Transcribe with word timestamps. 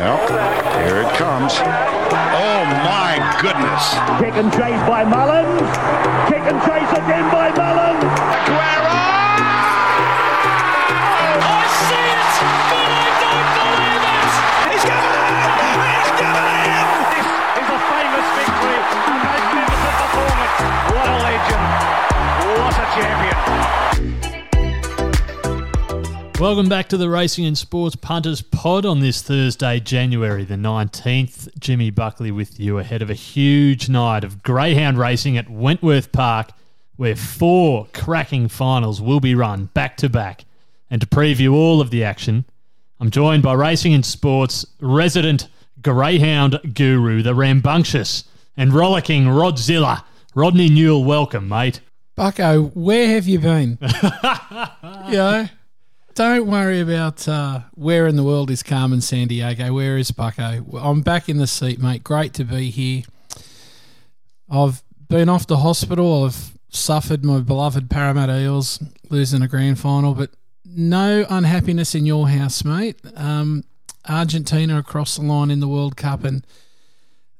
Well, 0.00 0.16
here 0.80 1.04
it 1.04 1.12
comes. 1.20 1.60
Oh 1.60 2.64
my 2.88 3.20
goodness. 3.36 3.84
Kick 4.16 4.32
and 4.40 4.48
chase 4.48 4.80
by 4.88 5.04
Mullins. 5.04 5.60
Kick 6.24 6.40
and 6.48 6.56
chase 6.64 6.88
again 6.96 7.28
by 7.28 7.52
Mullins. 7.52 8.00
Aguero! 8.00 8.96
Oh, 11.20 11.36
I 11.36 11.68
see 11.84 12.00
it, 12.00 12.32
but 12.72 12.80
I 12.80 13.12
don't 13.20 13.44
believe 13.60 14.00
it. 14.08 14.24
He's 14.72 14.88
given 14.88 15.04
it! 15.04 15.68
He's 15.68 16.16
given 16.16 16.48
it! 16.48 16.80
This 17.12 17.28
is 17.60 17.68
a 17.68 17.80
famous 17.92 18.24
victory, 18.40 18.80
a 18.80 19.12
magnificent 19.20 19.94
performance. 20.00 20.56
What 20.96 21.12
a 21.12 21.16
legend. 21.28 21.68
What 22.56 22.72
a 22.72 22.88
champion. 22.96 23.39
Welcome 26.40 26.70
back 26.70 26.88
to 26.88 26.96
the 26.96 27.10
Racing 27.10 27.44
and 27.44 27.58
Sports 27.58 27.96
Punters 27.96 28.40
Pod 28.40 28.86
on 28.86 29.00
this 29.00 29.20
Thursday, 29.20 29.78
January 29.78 30.42
the 30.42 30.54
19th. 30.54 31.50
Jimmy 31.60 31.90
Buckley 31.90 32.30
with 32.30 32.58
you 32.58 32.78
ahead 32.78 33.02
of 33.02 33.10
a 33.10 33.14
huge 33.14 33.90
night 33.90 34.24
of 34.24 34.42
greyhound 34.42 34.96
racing 34.96 35.36
at 35.36 35.50
Wentworth 35.50 36.12
Park, 36.12 36.52
where 36.96 37.14
four 37.14 37.88
cracking 37.92 38.48
finals 38.48 39.02
will 39.02 39.20
be 39.20 39.34
run 39.34 39.66
back 39.74 39.98
to 39.98 40.08
back. 40.08 40.46
And 40.90 41.02
to 41.02 41.06
preview 41.06 41.52
all 41.52 41.82
of 41.82 41.90
the 41.90 42.02
action, 42.02 42.46
I'm 43.00 43.10
joined 43.10 43.42
by 43.42 43.52
Racing 43.52 43.92
and 43.92 44.04
Sports 44.04 44.64
resident 44.80 45.46
greyhound 45.82 46.58
guru, 46.72 47.20
the 47.20 47.34
rambunctious 47.34 48.24
and 48.56 48.72
rollicking 48.72 49.26
Rodzilla. 49.26 50.04
Rodney 50.34 50.70
Newell, 50.70 51.04
welcome, 51.04 51.50
mate. 51.50 51.80
Bucko, 52.16 52.68
where 52.72 53.08
have 53.08 53.26
you 53.26 53.40
been? 53.40 53.76
you 53.82 55.16
know, 55.18 55.48
don't 56.14 56.46
worry 56.46 56.80
about 56.80 57.26
uh, 57.28 57.60
where 57.74 58.06
in 58.06 58.16
the 58.16 58.22
world 58.22 58.50
is 58.50 58.62
Carmen 58.62 59.00
Sandiego. 59.00 59.74
Where 59.74 59.96
is 59.96 60.10
Bucko? 60.10 60.64
I'm 60.78 61.02
back 61.02 61.28
in 61.28 61.38
the 61.38 61.46
seat, 61.46 61.80
mate. 61.80 62.04
Great 62.04 62.34
to 62.34 62.44
be 62.44 62.70
here. 62.70 63.02
I've 64.50 64.82
been 65.08 65.28
off 65.28 65.46
the 65.46 65.58
hospital. 65.58 66.24
I've 66.24 66.52
suffered 66.70 67.24
my 67.24 67.40
beloved 67.40 67.90
Parramatta 67.90 68.38
Eels 68.40 68.82
losing 69.08 69.42
a 69.42 69.48
grand 69.48 69.78
final, 69.78 70.14
but 70.14 70.30
no 70.64 71.26
unhappiness 71.28 71.94
in 71.94 72.06
your 72.06 72.28
house, 72.28 72.64
mate. 72.64 73.00
Um, 73.16 73.64
Argentina 74.08 74.78
across 74.78 75.16
the 75.16 75.22
line 75.22 75.50
in 75.50 75.60
the 75.60 75.68
World 75.68 75.96
Cup, 75.96 76.24
and 76.24 76.46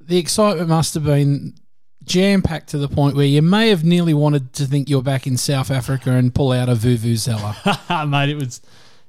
the 0.00 0.18
excitement 0.18 0.68
must 0.68 0.94
have 0.94 1.04
been 1.04 1.54
jam 2.04 2.42
packed 2.42 2.68
to 2.70 2.78
the 2.78 2.88
point 2.88 3.16
where 3.16 3.26
you 3.26 3.42
may 3.42 3.68
have 3.68 3.84
nearly 3.84 4.14
wanted 4.14 4.52
to 4.54 4.64
think 4.64 4.88
you're 4.88 5.02
back 5.02 5.26
in 5.26 5.36
South 5.36 5.70
Africa 5.70 6.10
and 6.12 6.34
pull 6.34 6.52
out 6.52 6.68
a 6.68 6.74
vuvuzela. 6.74 8.08
mate, 8.08 8.28
it 8.28 8.36
was 8.36 8.60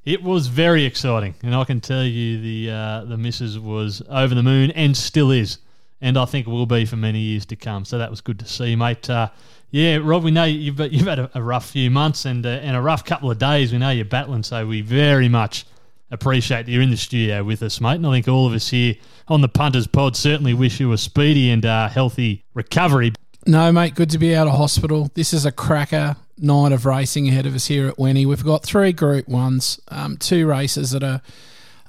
it 0.03 0.23
was 0.23 0.47
very 0.47 0.83
exciting, 0.85 1.35
and 1.43 1.55
I 1.55 1.63
can 1.63 1.79
tell 1.79 2.03
you 2.03 2.41
the 2.41 2.71
uh, 2.71 3.05
the 3.05 3.17
missus 3.17 3.59
was 3.59 4.01
over 4.09 4.33
the 4.33 4.43
moon 4.43 4.71
and 4.71 4.95
still 4.95 5.31
is, 5.31 5.59
and 6.01 6.17
I 6.17 6.25
think 6.25 6.47
will 6.47 6.65
be 6.65 6.85
for 6.85 6.95
many 6.97 7.19
years 7.19 7.45
to 7.47 7.55
come. 7.55 7.85
So 7.85 7.97
that 7.97 8.09
was 8.09 8.21
good 8.21 8.39
to 8.39 8.45
see, 8.45 8.75
mate. 8.75 9.09
Uh, 9.09 9.29
yeah, 9.69 9.99
Rob, 10.01 10.23
we 10.23 10.31
know 10.31 10.43
you've 10.43 10.79
you've 10.79 11.07
had 11.07 11.19
a, 11.19 11.31
a 11.35 11.41
rough 11.41 11.69
few 11.69 11.89
months 11.89 12.25
and 12.25 12.45
uh, 12.45 12.49
and 12.49 12.75
a 12.75 12.81
rough 12.81 13.05
couple 13.05 13.31
of 13.31 13.37
days. 13.37 13.71
We 13.71 13.77
know 13.77 13.91
you're 13.91 14.05
battling, 14.05 14.43
so 14.43 14.65
we 14.65 14.81
very 14.81 15.29
much 15.29 15.65
appreciate 16.11 16.67
you're 16.67 16.81
in 16.81 16.91
the 16.91 16.97
studio 16.97 17.43
with 17.43 17.63
us, 17.63 17.81
mate. 17.81 17.95
And 17.95 18.07
I 18.07 18.11
think 18.11 18.27
all 18.27 18.45
of 18.45 18.53
us 18.53 18.69
here 18.69 18.95
on 19.27 19.41
the 19.41 19.49
Punters 19.49 19.87
Pod 19.87 20.15
certainly 20.15 20.53
wish 20.53 20.79
you 20.79 20.91
a 20.91 20.97
speedy 20.97 21.49
and 21.49 21.65
uh, 21.65 21.87
healthy 21.89 22.43
recovery. 22.53 23.13
no, 23.47 23.71
mate, 23.71 23.95
good 23.95 24.09
to 24.11 24.17
be 24.17 24.35
out 24.35 24.47
of 24.47 24.53
hospital. 24.53 25.09
This 25.13 25.33
is 25.33 25.45
a 25.45 25.51
cracker 25.51 26.17
night 26.37 26.71
of 26.71 26.85
racing 26.85 27.27
ahead 27.27 27.45
of 27.45 27.55
us 27.55 27.67
here 27.67 27.87
at 27.87 27.97
Wenny. 27.97 28.25
We've 28.25 28.43
got 28.43 28.63
three 28.63 28.91
Group 28.93 29.27
Ones, 29.27 29.79
um, 29.87 30.17
two 30.17 30.45
races 30.47 30.91
that 30.91 31.03
are 31.03 31.21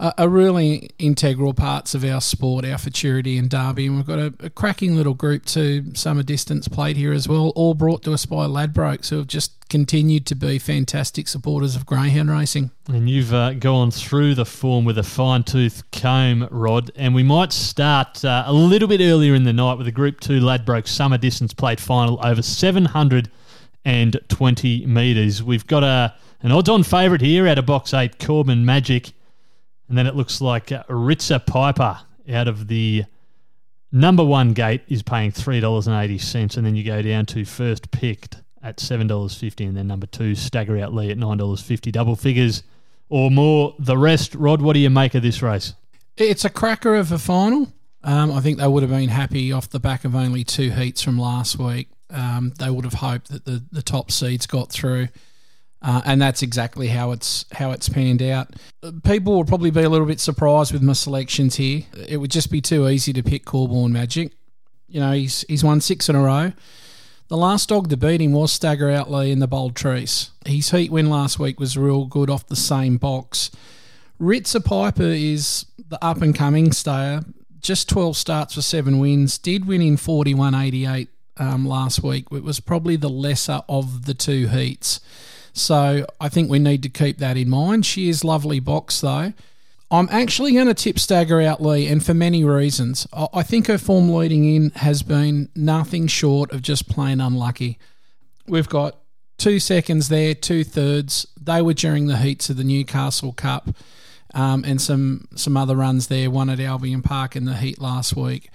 are 0.02 0.28
really 0.28 0.90
integral 0.98 1.54
parts 1.54 1.94
of 1.94 2.04
our 2.04 2.20
sport, 2.20 2.64
our 2.64 2.78
futurity 2.78 3.38
and 3.38 3.48
derby, 3.48 3.86
and 3.86 3.94
we've 3.96 4.06
got 4.06 4.18
a, 4.18 4.34
a 4.40 4.50
cracking 4.50 4.96
little 4.96 5.14
Group 5.14 5.44
Two 5.44 5.94
summer 5.94 6.24
distance 6.24 6.66
plate 6.66 6.96
here 6.96 7.12
as 7.12 7.28
well, 7.28 7.52
all 7.54 7.74
brought 7.74 8.02
to 8.02 8.12
us 8.12 8.26
by 8.26 8.46
Ladbrokes, 8.46 9.10
who 9.10 9.18
have 9.18 9.28
just 9.28 9.68
continued 9.68 10.26
to 10.26 10.34
be 10.34 10.58
fantastic 10.58 11.28
supporters 11.28 11.76
of 11.76 11.86
greyhound 11.86 12.30
racing. 12.30 12.72
And 12.88 13.08
you've 13.08 13.32
uh, 13.32 13.52
gone 13.54 13.92
through 13.92 14.34
the 14.34 14.44
form 14.44 14.84
with 14.84 14.98
a 14.98 15.02
fine 15.02 15.44
tooth 15.44 15.90
comb, 15.92 16.46
Rod. 16.50 16.90
And 16.96 17.14
we 17.14 17.22
might 17.22 17.52
start 17.52 18.22
uh, 18.24 18.42
a 18.44 18.52
little 18.52 18.88
bit 18.88 19.00
earlier 19.00 19.34
in 19.34 19.44
the 19.44 19.52
night 19.52 19.78
with 19.78 19.86
a 19.86 19.92
Group 19.92 20.18
2 20.20 20.40
Ladbrokes 20.40 20.88
Summer 20.88 21.16
Distance 21.16 21.54
Plate 21.54 21.80
final 21.80 22.20
over 22.22 22.42
720 22.42 24.86
metres. 24.86 25.42
We've 25.42 25.66
got 25.66 25.84
a, 25.84 26.14
an 26.42 26.52
odds 26.52 26.68
on 26.68 26.82
favourite 26.82 27.22
here 27.22 27.46
out 27.46 27.58
of 27.58 27.64
box 27.64 27.94
8, 27.94 28.18
Corbin 28.18 28.66
Magic. 28.66 29.12
And 29.92 29.98
then 29.98 30.06
it 30.06 30.16
looks 30.16 30.40
like 30.40 30.72
uh, 30.72 30.84
Ritza 30.88 31.44
Piper 31.44 32.00
out 32.32 32.48
of 32.48 32.66
the 32.68 33.04
number 33.92 34.24
one 34.24 34.54
gate 34.54 34.80
is 34.88 35.02
paying 35.02 35.32
$3.80. 35.32 36.56
And 36.56 36.66
then 36.66 36.74
you 36.74 36.82
go 36.82 37.02
down 37.02 37.26
to 37.26 37.44
first 37.44 37.90
picked 37.90 38.38
at 38.62 38.78
$7.50. 38.78 39.68
And 39.68 39.76
then 39.76 39.88
number 39.88 40.06
two, 40.06 40.34
Stagger 40.34 40.78
Out 40.78 40.94
Lee 40.94 41.10
at 41.10 41.18
$9.50. 41.18 41.92
Double 41.92 42.16
figures 42.16 42.62
or 43.10 43.30
more. 43.30 43.74
The 43.78 43.98
rest, 43.98 44.34
Rod, 44.34 44.62
what 44.62 44.72
do 44.72 44.78
you 44.78 44.88
make 44.88 45.14
of 45.14 45.22
this 45.22 45.42
race? 45.42 45.74
It's 46.16 46.46
a 46.46 46.48
cracker 46.48 46.94
of 46.94 47.12
a 47.12 47.18
final. 47.18 47.70
Um, 48.02 48.32
I 48.32 48.40
think 48.40 48.60
they 48.60 48.66
would 48.66 48.82
have 48.82 48.88
been 48.88 49.10
happy 49.10 49.52
off 49.52 49.68
the 49.68 49.78
back 49.78 50.06
of 50.06 50.16
only 50.16 50.42
two 50.42 50.70
heats 50.70 51.02
from 51.02 51.18
last 51.18 51.58
week. 51.58 51.90
Um, 52.08 52.54
they 52.58 52.70
would 52.70 52.86
have 52.86 52.94
hoped 52.94 53.28
that 53.28 53.44
the, 53.44 53.62
the 53.70 53.82
top 53.82 54.10
seeds 54.10 54.46
got 54.46 54.72
through, 54.72 55.08
uh, 55.82 56.00
and 56.04 56.22
that's 56.22 56.42
exactly 56.42 56.88
how 56.88 57.10
it's 57.10 57.44
how 57.52 57.72
it's 57.72 57.88
panned 57.88 58.22
out. 58.22 58.48
People 59.02 59.34
will 59.34 59.44
probably 59.44 59.70
be 59.70 59.82
a 59.82 59.88
little 59.88 60.06
bit 60.06 60.20
surprised 60.20 60.72
with 60.72 60.82
my 60.82 60.92
selections 60.92 61.56
here. 61.56 61.82
It 62.08 62.18
would 62.18 62.30
just 62.30 62.50
be 62.50 62.60
too 62.60 62.88
easy 62.88 63.12
to 63.12 63.22
pick 63.22 63.44
Corborn 63.44 63.92
Magic. 63.92 64.32
You 64.88 65.00
know, 65.00 65.12
he's 65.12 65.44
he's 65.48 65.64
won 65.64 65.80
six 65.80 66.08
in 66.08 66.14
a 66.14 66.22
row. 66.22 66.52
The 67.28 67.36
last 67.36 67.70
dog 67.70 67.88
to 67.88 67.96
beat 67.96 68.20
him 68.20 68.32
was 68.32 68.52
Stagger 68.52 68.88
Outley 68.88 69.32
in 69.32 69.38
the 69.38 69.48
Bold 69.48 69.74
Trease. 69.74 70.30
His 70.44 70.70
heat 70.70 70.92
win 70.92 71.08
last 71.08 71.38
week 71.38 71.58
was 71.58 71.78
real 71.78 72.04
good 72.04 72.28
off 72.28 72.46
the 72.46 72.56
same 72.56 72.98
box. 72.98 73.50
Ritza 74.20 74.64
Piper 74.64 75.02
is 75.02 75.66
the 75.88 76.02
up 76.04 76.20
and 76.22 76.34
coming 76.34 76.72
stayer. 76.72 77.22
Just 77.60 77.88
12 77.88 78.16
starts 78.16 78.54
for 78.54 78.62
seven 78.62 78.98
wins. 78.98 79.38
Did 79.38 79.66
win 79.66 79.80
in 79.80 79.96
41.88 79.96 81.08
um, 81.38 81.66
last 81.66 82.02
week. 82.02 82.26
It 82.30 82.44
was 82.44 82.60
probably 82.60 82.96
the 82.96 83.08
lesser 83.08 83.62
of 83.68 84.04
the 84.04 84.14
two 84.14 84.48
heats. 84.48 85.00
So 85.52 86.06
I 86.20 86.28
think 86.28 86.50
we 86.50 86.58
need 86.58 86.82
to 86.82 86.88
keep 86.88 87.18
that 87.18 87.36
in 87.36 87.50
mind. 87.50 87.84
She 87.86 88.08
is 88.08 88.24
lovely 88.24 88.60
box 88.60 89.00
though. 89.00 89.32
I'm 89.92 90.08
actually 90.10 90.54
going 90.54 90.68
to 90.68 90.74
tip 90.74 90.98
Stagger 90.98 91.42
out 91.42 91.62
Lee, 91.62 91.86
and 91.86 92.02
for 92.02 92.14
many 92.14 92.44
reasons. 92.44 93.06
I 93.12 93.42
think 93.42 93.66
her 93.66 93.76
form 93.76 94.10
leading 94.10 94.46
in 94.46 94.70
has 94.70 95.02
been 95.02 95.50
nothing 95.54 96.06
short 96.06 96.50
of 96.50 96.62
just 96.62 96.88
plain 96.88 97.20
unlucky. 97.20 97.78
We've 98.46 98.70
got 98.70 98.96
two 99.36 99.60
seconds 99.60 100.08
there, 100.08 100.34
two 100.34 100.64
thirds. 100.64 101.26
They 101.38 101.60
were 101.60 101.74
during 101.74 102.06
the 102.06 102.16
heats 102.16 102.48
of 102.48 102.56
the 102.56 102.64
Newcastle 102.64 103.34
Cup, 103.34 103.68
um, 104.32 104.64
and 104.66 104.80
some 104.80 105.28
some 105.34 105.58
other 105.58 105.76
runs 105.76 106.06
there. 106.06 106.30
One 106.30 106.48
at 106.48 106.58
Albion 106.58 107.02
Park 107.02 107.36
in 107.36 107.44
the 107.44 107.56
heat 107.56 107.78
last 107.78 108.16
week. 108.16 108.48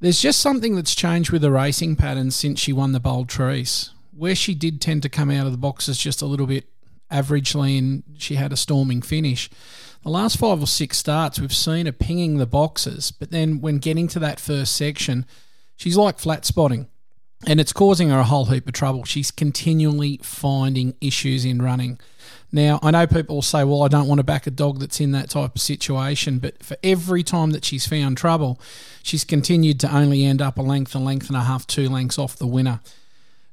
There's 0.00 0.20
just 0.20 0.40
something 0.40 0.76
that's 0.76 0.94
changed 0.94 1.30
with 1.30 1.40
the 1.40 1.50
racing 1.50 1.96
pattern 1.96 2.30
since 2.30 2.60
she 2.60 2.74
won 2.74 2.92
the 2.92 3.00
Bold 3.00 3.28
Trease, 3.28 3.90
where 4.16 4.34
she 4.34 4.54
did 4.54 4.80
tend 4.80 5.02
to 5.02 5.08
come 5.08 5.30
out 5.30 5.46
of 5.46 5.52
the 5.52 5.58
boxes 5.58 5.98
just 5.98 6.22
a 6.22 6.26
little 6.26 6.46
bit 6.46 6.68
averagely, 7.10 7.78
and 7.78 8.02
she 8.18 8.36
had 8.36 8.52
a 8.52 8.56
storming 8.56 9.02
finish. 9.02 9.50
The 10.02 10.10
last 10.10 10.38
five 10.38 10.62
or 10.62 10.66
six 10.66 10.98
starts, 10.98 11.38
we've 11.38 11.54
seen 11.54 11.86
her 11.86 11.92
pinging 11.92 12.38
the 12.38 12.46
boxes, 12.46 13.10
but 13.10 13.30
then 13.30 13.60
when 13.60 13.78
getting 13.78 14.08
to 14.08 14.18
that 14.20 14.40
first 14.40 14.74
section, 14.74 15.26
she's 15.76 15.96
like 15.96 16.18
flat 16.18 16.44
spotting 16.44 16.88
and 17.46 17.58
it's 17.58 17.72
causing 17.72 18.10
her 18.10 18.18
a 18.18 18.24
whole 18.24 18.46
heap 18.46 18.66
of 18.66 18.72
trouble. 18.72 19.04
She's 19.04 19.30
continually 19.30 20.20
finding 20.22 20.94
issues 21.00 21.44
in 21.44 21.62
running. 21.62 21.98
Now, 22.52 22.80
I 22.82 22.90
know 22.90 23.06
people 23.06 23.36
will 23.36 23.42
say, 23.42 23.64
well, 23.64 23.82
I 23.82 23.88
don't 23.88 24.08
want 24.08 24.18
to 24.18 24.24
back 24.24 24.46
a 24.46 24.50
dog 24.50 24.80
that's 24.80 25.00
in 25.00 25.12
that 25.12 25.30
type 25.30 25.54
of 25.54 25.60
situation, 25.60 26.38
but 26.38 26.62
for 26.62 26.76
every 26.82 27.22
time 27.22 27.52
that 27.52 27.64
she's 27.64 27.86
found 27.86 28.18
trouble, 28.18 28.60
she's 29.02 29.24
continued 29.24 29.80
to 29.80 29.94
only 29.94 30.24
end 30.24 30.42
up 30.42 30.58
a 30.58 30.62
length, 30.62 30.94
a 30.94 30.98
length 30.98 31.28
and 31.28 31.36
a 31.36 31.42
half, 31.42 31.66
two 31.66 31.88
lengths 31.88 32.18
off 32.18 32.36
the 32.36 32.46
winner. 32.46 32.80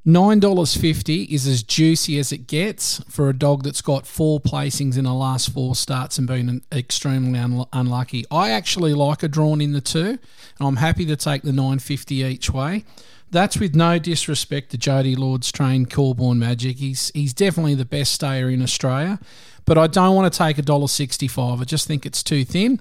$9.50 0.07 1.27
is 1.27 1.45
as 1.45 1.63
juicy 1.63 2.17
as 2.17 2.31
it 2.31 2.47
gets 2.47 3.03
for 3.09 3.27
a 3.27 3.37
dog 3.37 3.63
that's 3.63 3.81
got 3.81 4.07
four 4.07 4.39
placings 4.39 4.97
in 4.97 5.03
the 5.03 5.13
last 5.13 5.49
four 5.49 5.75
starts 5.75 6.17
and 6.17 6.25
been 6.25 6.61
extremely 6.71 7.37
un- 7.37 7.65
unlucky. 7.73 8.23
I 8.31 8.51
actually 8.51 8.93
like 8.93 9.21
a 9.21 9.27
drawn 9.27 9.59
in 9.59 9.73
the 9.73 9.81
two, 9.81 9.99
and 9.99 10.19
I'm 10.59 10.77
happy 10.77 11.05
to 11.07 11.17
take 11.17 11.41
the 11.41 11.51
950 11.51 12.15
each 12.15 12.49
way. 12.49 12.85
That's 13.31 13.59
with 13.59 13.75
no 13.75 13.99
disrespect 13.99 14.71
to 14.71 14.77
Jody 14.77 15.13
Lord's 15.17 15.51
trained 15.51 15.91
Corborn 15.91 16.39
Magic. 16.39 16.77
He's 16.77 17.11
he's 17.13 17.33
definitely 17.33 17.75
the 17.75 17.83
best 17.83 18.13
stayer 18.13 18.49
in 18.49 18.61
Australia, 18.61 19.19
but 19.65 19.77
I 19.77 19.87
don't 19.87 20.15
want 20.15 20.31
to 20.31 20.37
take 20.37 20.57
a 20.57 20.61
dollar 20.61 20.87
sixty-five. 20.87 21.59
I 21.59 21.65
just 21.65 21.85
think 21.85 22.05
it's 22.05 22.23
too 22.23 22.45
thin. 22.45 22.79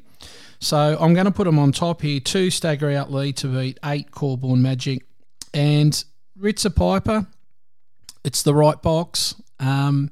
So 0.61 0.97
I'm 1.01 1.15
going 1.15 1.27
to 1.27 1.33
put 1.33 1.49
him 1.49 1.59
on 1.59 1.73
top 1.73 2.03
here. 2.03 2.21
Two 2.21 2.51
stagger 2.51 2.93
out 2.93 3.11
lead 3.11 3.37
to 3.39 3.49
beat 3.49 3.81
eight 3.85 4.13
Corborn 4.13 4.63
Magic, 4.63 5.05
and 5.53 6.05
Ritza 6.41 6.75
Piper. 6.75 7.27
It's 8.25 8.43
the 8.43 8.55
right 8.55 8.81
box. 8.83 9.35
Um, 9.61 10.11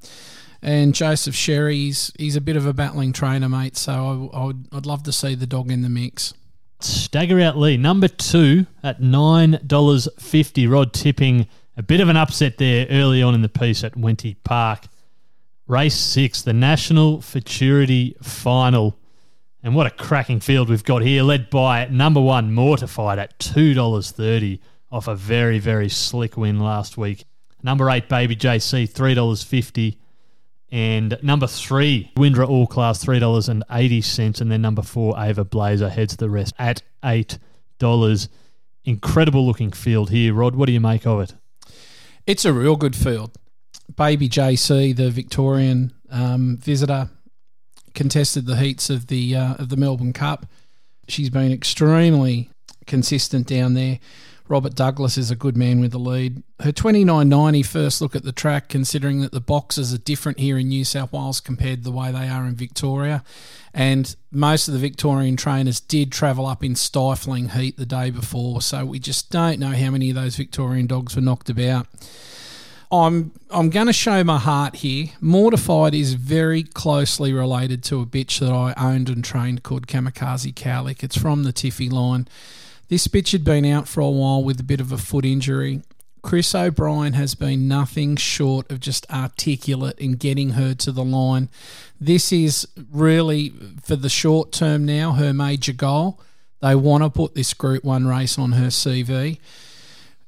And 0.63 0.95
Joseph 0.95 1.35
Sherry, 1.35 1.77
he's, 1.77 2.37
a 2.37 2.41
bit 2.41 2.57
of 2.57 2.65
a 2.65 2.73
battling 2.73 3.13
trainer, 3.13 3.51
mate. 3.51 3.77
So 3.77 4.31
I, 4.33 4.39
I 4.39 4.45
would, 4.47 4.67
I'd 4.73 4.87
love 4.87 5.03
to 5.03 5.13
see 5.13 5.35
the 5.35 5.47
dog 5.47 5.71
in 5.71 5.83
the 5.83 5.91
mix. 5.91 6.33
Stagger 6.81 7.39
out 7.41 7.59
Lee, 7.59 7.77
number 7.77 8.09
two 8.09 8.67
at 8.83 9.01
$9.50. 9.01 10.71
Rod 10.71 10.93
tipping 10.95 11.47
a 11.77 11.83
bit 11.83 12.01
of 12.01 12.09
an 12.09 12.17
upset 12.17 12.57
there 12.57 12.87
early 12.91 13.23
on 13.23 13.35
in 13.35 13.43
the 13.43 13.49
piece 13.49 13.85
at 13.85 13.95
Wenty 13.95 14.37
Park. 14.43 14.87
Race 15.67 15.95
six, 15.97 16.41
the 16.43 16.53
National 16.53 17.21
Futurity 17.21 18.17
Final. 18.23 18.97
And 19.63 19.75
what 19.75 19.87
a 19.87 19.91
cracking 19.91 20.41
field 20.41 20.69
we've 20.69 20.85
got 20.85 21.03
here, 21.03 21.23
led 21.23 21.49
by 21.51 21.87
number 21.87 22.21
one, 22.21 22.53
Mortified 22.53 23.19
at 23.19 23.39
$2.30 23.39 24.61
off 24.95 25.09
a 25.09 25.15
very, 25.17 25.59
very 25.59 25.89
slick 25.89 26.37
win 26.37 26.61
last 26.61 26.97
week. 26.97 27.25
Number 27.63 27.91
eight, 27.91 28.09
Baby 28.09 28.37
JC, 28.37 28.89
$3.50. 28.89 29.97
And 30.71 31.19
number 31.23 31.47
three, 31.47 32.13
Windra 32.17 32.49
All 32.49 32.67
Class, 32.67 33.05
$3.80. 33.05 34.41
And 34.41 34.53
then 34.53 34.63
number 34.63 34.83
four, 34.83 35.15
Ava 35.19 35.45
Blazer 35.45 35.89
heads 35.89 36.17
the 36.17 36.31
rest 36.31 36.55
at 36.59 36.83
$8. 37.03 38.29
Incredible 38.85 39.47
looking 39.47 39.73
field 39.73 40.11
here. 40.11 40.33
Rod, 40.33 40.55
what 40.55 40.67
do 40.67 40.73
you 40.73 40.81
make 40.81 41.07
of 41.07 41.21
it? 41.21 41.35
It's 42.27 42.45
a 42.45 42.53
real 42.53 42.77
good 42.77 42.95
field. 42.95 43.37
Baby 43.97 44.29
JC, 44.29 44.95
the 44.95 45.11
Victorian 45.11 45.93
um, 46.11 46.57
visitor, 46.59 47.11
contested 47.95 48.47
the 48.47 48.57
heats 48.57 48.91
of 48.91 49.09
the 49.09 49.37
uh, 49.37 49.55
of 49.55 49.69
the 49.69 49.77
Melbourne 49.77 50.13
Cup. 50.13 50.47
She's 51.07 51.31
been 51.31 51.53
extremely 51.53 52.51
consistent 52.87 53.47
down 53.47 53.75
there. 53.75 53.99
Robert 54.47 54.75
Douglas 54.75 55.17
is 55.17 55.31
a 55.31 55.37
good 55.37 55.57
man 55.57 55.81
with 55.81 55.93
the 55.93 55.99
lead. 55.99 56.43
Her 56.61 56.73
29.90 56.73 57.65
first 57.65 58.03
look 58.03 58.15
at 58.15 58.25
the 58.25 58.33
track, 58.33 58.69
considering 58.69 59.21
that 59.21 59.33
the 59.33 59.41
boxes 59.41 59.95
are 59.95 59.99
different 59.99 60.39
here 60.39 60.59
in 60.59 60.69
New 60.69 60.85
South 60.85 61.13
Wales 61.13 61.41
compared 61.41 61.79
to 61.79 61.85
the 61.85 61.97
way 61.97 62.13
they 62.13 62.29
are 62.29 62.45
in 62.47 62.55
Victoria. 62.55 63.25
And 63.73 64.15
most 64.31 64.69
of 64.69 64.75
the 64.75 64.81
Victorian 64.81 65.37
trainers 65.37 65.81
did 65.81 66.13
travel 66.13 66.47
up 66.47 66.63
in 66.63 66.77
stifling 66.77 67.51
heat 67.51 67.79
the 67.79 67.87
day 67.87 68.11
before, 68.11 68.61
so 68.61 68.85
we 68.85 68.99
just 68.99 69.31
don't 69.31 69.59
know 69.59 69.71
how 69.71 69.91
many 69.91 70.11
of 70.11 70.17
those 70.17 70.37
Victorian 70.37 70.87
dogs 70.87 71.17
were 71.17 71.23
knocked 71.23 71.49
about. 71.49 71.87
I'm 72.93 73.33
I'm 73.51 73.71
going 73.71 73.87
to 73.87 73.95
show 73.95 74.23
my 74.25 74.39
heart 74.39 74.77
here. 74.77 75.07
Mortified 75.21 75.95
is 75.95 76.15
very 76.15 76.63
closely 76.63 77.33
related 77.33 77.83
to 77.85 78.01
a 78.01 78.07
bitch 78.07 78.41
that 78.41 78.53
I 78.53 78.75
owned 78.77 79.09
and 79.09 79.25
trained 79.25 79.63
called 79.63 79.87
Kamikaze 79.87 80.55
Cowlick. 80.55 81.03
It's 81.03 81.17
from 81.17 81.45
the 81.45 81.53
Tiffy 81.53 81.91
line. 81.91 82.29
This 82.89 83.09
bitch 83.09 83.33
had 83.33 83.45
been 83.45 83.65
out 83.65 83.89
for 83.89 84.01
a 84.01 84.11
while 84.11 84.43
with 84.43 84.61
a 84.61 84.65
bit 84.65 84.81
of 84.81 84.93
a 84.93 84.99
foot 84.99 85.25
injury. 85.25 85.83
Chris 86.23 86.55
O'Brien 86.55 87.13
has 87.13 87.35
been 87.35 87.69
nothing 87.69 88.17
short 88.17 88.71
of 88.71 88.81
just 88.81 89.09
articulate 89.11 89.99
in 89.99 90.13
getting 90.13 90.51
her 90.51 90.75
to 90.75 90.91
the 90.91 91.05
line. 91.05 91.51
This 92.01 92.33
is 92.33 92.67
really, 92.91 93.53
for 93.83 93.95
the 93.95 94.09
short 94.09 94.51
term 94.51 94.87
now, 94.87 95.13
her 95.13 95.35
major 95.35 95.75
goal. 95.75 96.21
They 96.63 96.75
want 96.75 97.05
to 97.05 97.11
put 97.11 97.35
this 97.35 97.53
Group 97.53 97.85
1 97.85 98.07
race 98.07 98.39
on 98.39 98.53
her 98.53 98.69
CV. 98.69 99.39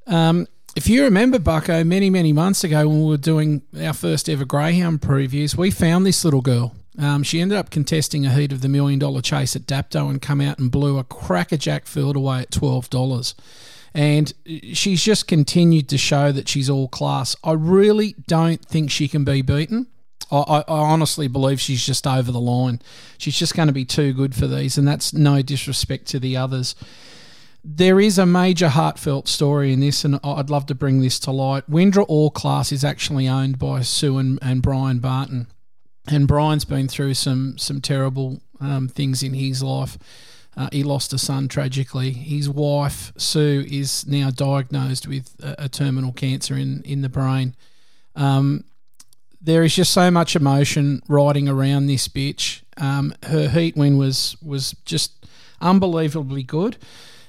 Um, 0.07 0.47
if 0.77 0.87
you 0.87 1.03
remember, 1.05 1.39
Bucko, 1.39 1.83
many, 1.83 2.11
many 2.11 2.35
months 2.35 2.63
ago 2.63 2.87
when 2.87 3.01
we 3.01 3.09
were 3.09 3.17
doing 3.17 3.63
our 3.81 3.95
first 3.95 4.29
ever 4.29 4.45
Greyhound 4.45 5.01
previews, 5.01 5.57
we 5.57 5.71
found 5.71 6.05
this 6.05 6.23
little 6.23 6.43
girl. 6.43 6.75
Um, 6.99 7.23
she 7.23 7.41
ended 7.41 7.59
up 7.59 7.71
contesting 7.71 8.25
a 8.25 8.33
heat 8.33 8.53
of 8.53 8.63
the 8.63 8.69
million 8.69 8.99
dollar 8.99 9.21
chase 9.21 9.55
at 9.55 9.63
Dapto 9.63 10.09
and 10.09 10.21
come 10.21 10.41
out 10.41 10.59
and 10.59 10.71
blew 10.71 10.99
a 10.99 11.05
crackerjack 11.05 11.87
field 11.87 12.17
away 12.17 12.41
at 12.41 12.51
twelve 12.51 12.89
dollars. 12.91 13.35
And 13.95 14.33
she's 14.73 15.03
just 15.03 15.27
continued 15.27 15.89
to 15.89 15.99
show 15.99 16.31
that 16.33 16.49
she's 16.49 16.69
all 16.69 16.89
class. 16.89 17.35
I 17.43 17.53
really 17.53 18.15
don't 18.27 18.63
think 18.63 18.91
she 18.91 19.09
can 19.09 19.25
be 19.25 19.41
beaten. 19.41 19.87
I, 20.31 20.65
I, 20.67 20.79
honestly 20.79 21.29
believe 21.29 21.61
she's 21.61 21.87
just 21.87 22.07
over 22.07 22.33
the 22.33 22.41
line. 22.41 22.83
She's 23.17 23.39
just 23.39 23.55
going 23.55 23.69
to 23.69 23.73
be 23.73 23.85
too 23.85 24.13
good 24.13 24.35
for 24.35 24.49
these, 24.49 24.77
and 24.77 24.87
that's 24.87 25.15
no 25.15 25.41
disrespect 25.41 26.07
to 26.09 26.19
the 26.19 26.37
others 26.37 26.75
there 27.69 27.99
is 27.99 28.17
a 28.17 28.25
major 28.25 28.69
heartfelt 28.69 29.27
story 29.27 29.73
in 29.73 29.81
this, 29.81 30.05
and 30.05 30.21
I'd 30.23 30.51
love 30.51 30.67
to 30.67 30.75
bring 30.75 31.01
this 31.01 31.19
to 31.21 31.33
light. 31.33 31.69
Windra 31.69 32.05
All 32.07 32.31
Class 32.31 32.71
is 32.71 32.85
actually 32.85 33.27
owned 33.27 33.59
by 33.59 33.83
Sue 33.83 34.19
and, 34.19 34.39
and 34.41 34.63
Brian 34.63 35.01
Barton, 35.01 35.49
and 36.09 36.29
Brian's 36.29 36.65
been 36.65 36.89
through 36.89 37.15
some 37.15 37.59
some 37.59 37.81
terrible 37.81 38.41
um, 38.61 38.89
things 38.89 39.23
in 39.23 39.35
his 39.35 39.63
life. 39.63 39.99
Uh, 40.57 40.69
he 40.73 40.83
lost 40.83 41.13
a 41.13 41.19
son 41.19 41.49
tragically. 41.49 42.13
His 42.13 42.49
wife 42.49 43.13
Sue 43.17 43.67
is 43.71 44.07
now 44.07 44.31
diagnosed 44.31 45.07
with 45.07 45.35
a, 45.43 45.65
a 45.65 45.69
terminal 45.69 46.13
cancer 46.13 46.57
in 46.57 46.83
in 46.83 47.03
the 47.03 47.09
brain. 47.09 47.55
Um, 48.15 48.65
there 49.41 49.63
is 49.63 49.75
just 49.75 49.93
so 49.93 50.11
much 50.11 50.35
emotion 50.35 51.03
riding 51.09 51.49
around 51.49 51.87
this 51.87 52.09
bitch. 52.09 52.63
Um, 52.79 53.15
her 53.25 53.49
heat 53.49 53.77
win 53.77 53.99
was 53.99 54.37
was 54.43 54.73
just 54.85 55.27
unbelievably 55.61 56.45
good. 56.45 56.77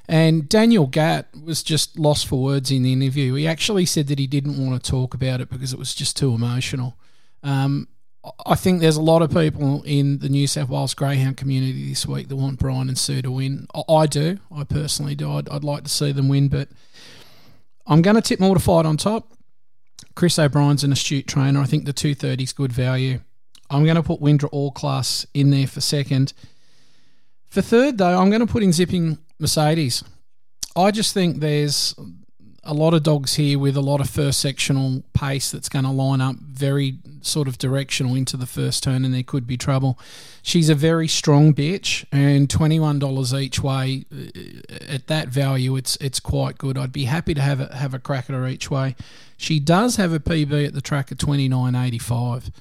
And 0.10 0.48
Daniel 0.48 0.88
Gatt 0.88 1.28
was 1.44 1.62
just 1.62 2.00
lost 2.00 2.28
for 2.28 2.42
words 2.42 2.72
in 2.72 2.84
the 2.84 2.94
interview. 2.94 3.34
He 3.34 3.46
actually 3.46 3.86
said 3.86 4.08
that 4.08 4.20
he 4.20 4.28
didn't 4.28 4.58
want 4.58 4.82
to 4.82 4.92
talk 4.92 5.14
about 5.14 5.42
it 5.42 5.50
because 5.50 5.74
it 5.74 5.80
was 5.80 5.94
just 5.94 6.16
too 6.16 6.34
emotional. 6.34 6.96
Um, 7.44 7.90
I 8.46 8.56
think 8.56 8.82
there's 8.82 8.98
a 8.98 9.02
lot 9.02 9.22
of 9.22 9.32
people 9.32 9.84
in 9.84 10.20
the 10.20 10.30
New 10.30 10.48
South 10.48 10.70
Wales 10.70 10.94
Greyhound 10.94 11.38
community 11.38 11.90
this 11.90 12.06
week 12.06 12.28
that 12.30 12.36
want 12.36 12.60
Brian 12.60 12.88
and 12.88 12.98
Sue 12.98 13.22
to 13.22 13.32
win. 13.32 13.68
I 13.90 14.08
do. 14.08 14.40
I 14.56 14.64
personally 14.64 15.16
do. 15.16 15.32
I'd, 15.32 15.50
I'd 15.50 15.64
like 15.64 15.84
to 15.84 15.90
see 15.90 16.12
them 16.12 16.28
win, 16.28 16.48
but 16.48 16.70
I'm 17.86 18.02
going 18.02 18.16
to 18.16 18.22
tip 18.22 18.40
Mortified 18.40 18.86
on 18.86 18.98
top. 18.98 19.34
Chris 20.16 20.40
O'Brien's 20.40 20.84
an 20.84 20.92
astute 20.92 21.28
trainer. 21.28 21.60
I 21.60 21.66
think 21.66 21.86
the 21.86 21.94
230 21.94 22.44
is 22.44 22.54
good 22.54 22.72
value. 22.72 23.20
I'm 23.70 23.84
going 23.84 23.96
to 23.96 24.04
put 24.04 24.22
Windra 24.22 24.50
All 24.52 24.72
Class 24.72 25.26
in 25.34 25.52
there 25.52 25.68
for 25.68 25.82
second. 25.82 26.34
For 27.50 27.62
third, 27.62 27.98
though, 27.98 28.20
I'm 28.20 28.30
going 28.30 28.46
to 28.46 28.52
put 28.52 28.64
in 28.64 28.74
Zipping 28.74 29.18
Mercedes. 29.40 30.04
I 30.76 30.92
just 30.92 31.14
think 31.14 31.40
there's 31.40 31.96
a 32.68 32.74
lot 32.74 32.94
of 32.94 33.02
dogs 33.02 33.36
here 33.36 33.58
with 33.58 33.76
a 33.76 33.82
lot 33.82 34.02
of 34.02 34.10
first 34.10 34.40
sectional 34.40 35.04
pace 35.14 35.50
that's 35.50 35.70
going 35.70 35.86
to 35.86 35.92
line 35.92 36.22
up 36.22 36.36
very 36.36 36.98
sort 37.22 37.48
of 37.48 37.58
directional 37.58 38.14
into 38.14 38.38
the 38.38 38.46
first 38.46 38.84
turn, 38.84 39.06
and 39.06 39.14
there 39.14 39.24
could 39.24 39.48
be 39.48 39.58
trouble. 39.58 39.98
She's 40.44 40.70
a 40.70 40.76
very 40.76 41.08
strong 41.08 41.54
bitch, 41.54 42.06
and 42.12 42.50
twenty 42.50 42.80
one 42.80 43.00
dollars 43.00 43.34
each 43.34 43.64
way 43.64 44.06
uh, 44.14 44.76
at 44.88 45.08
that 45.08 45.30
value, 45.30 45.76
it's 45.76 45.96
it's 45.98 46.20
quite 46.20 46.58
good. 46.58 46.78
I'd 46.78 46.94
be 46.94 47.06
happy 47.06 47.34
to 47.34 47.42
have 47.42 47.60
a 47.60 47.76
have 47.76 47.94
a 47.94 48.00
crack 48.00 48.30
at 48.30 48.36
her 48.36 48.48
each 48.48 48.70
way. 48.70 48.96
She 49.38 49.60
does 49.60 49.96
have 49.96 50.14
a 50.14 50.20
PB 50.20 50.68
at 50.68 50.74
the 50.74 50.82
track 50.82 51.12
of 51.12 51.18
twenty 51.18 51.48
nine 51.48 51.74
eighty 51.74 52.00
five. 52.00 52.52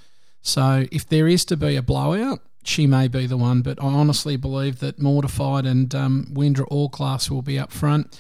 So 0.42 0.86
if 0.92 1.08
there 1.08 1.26
is 1.26 1.44
to 1.46 1.56
be 1.56 1.74
a 1.74 1.82
blowout, 1.82 2.40
she 2.62 2.86
may 2.86 3.08
be 3.08 3.26
the 3.26 3.36
one, 3.36 3.62
but 3.62 3.82
I 3.82 3.86
honestly 3.86 4.36
believe 4.36 4.78
that 4.78 5.00
Mortified 5.00 5.66
and 5.66 5.92
um, 5.94 6.26
Windra 6.32 6.66
All 6.68 6.88
Class 6.88 7.30
will 7.30 7.42
be 7.42 7.58
up 7.58 7.72
front. 7.72 8.16